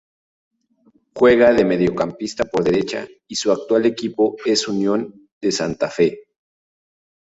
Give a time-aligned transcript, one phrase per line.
[1.13, 6.23] Juega de mediocampista por derecha y su actual equipo es Unión de Santa Fe.